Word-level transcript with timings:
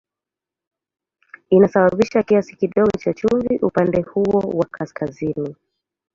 Inasababisha 1.49 2.23
kiasi 2.23 2.55
kidogo 2.55 2.89
cha 2.99 3.13
chumvi 3.13 3.57
upande 3.57 4.01
huo 4.01 4.39
wa 4.57 4.65
kaskazini. 4.65 5.55